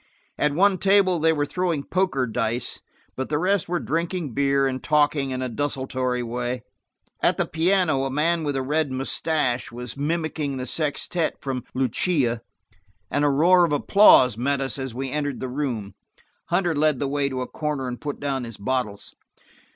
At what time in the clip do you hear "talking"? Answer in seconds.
4.81-5.29